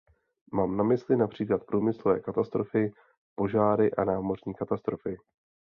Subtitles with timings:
[0.53, 2.93] Mám na mysli například průmyslové katastrofy,
[3.39, 5.17] požáry a námořní katastrofy.